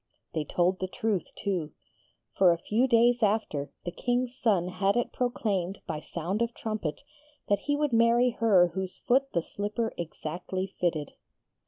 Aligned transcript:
They 0.33 0.43
told 0.45 0.79
the 0.79 0.87
truth, 0.87 1.29
too. 1.35 1.73
For 2.35 2.51
a 2.51 2.57
few 2.57 2.87
days 2.87 3.21
after, 3.21 3.69
the 3.85 3.91
King's 3.91 4.35
son 4.35 4.67
had 4.67 4.95
it 4.95 5.13
proclaimed 5.13 5.79
by 5.85 5.99
sound 5.99 6.41
of 6.41 6.55
trumpet 6.55 7.01
that 7.49 7.59
he 7.59 7.75
would 7.75 7.93
marry 7.93 8.31
her 8.31 8.69
whose 8.69 8.97
foot 9.07 9.31
the 9.33 9.43
slipper 9.43 9.93
exactly 9.99 10.65
fitted. 10.79 11.11